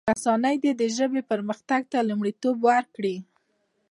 رسنی 0.09 0.55
دي 0.63 0.71
د 0.75 0.83
ژبې 0.97 1.21
پرمختګ 1.31 1.81
ته 1.91 1.97
لومړیتوب 2.09 2.55
ورکړي. 2.67 3.15